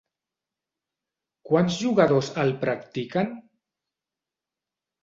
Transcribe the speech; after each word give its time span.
Quants 1.49 1.77
jugadors 1.83 2.33
el 2.45 2.53
practiquen? 2.65 3.33